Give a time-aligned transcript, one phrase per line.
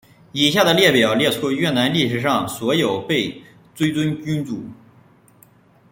[0.31, 3.43] 以下的列表列出越南历史上所有被
[3.75, 4.59] 追尊君主。